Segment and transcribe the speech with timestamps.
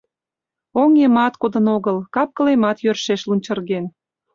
[0.81, 3.85] Оҥемат кодын огыл, кап-кылемат йӧршеш лунчырген.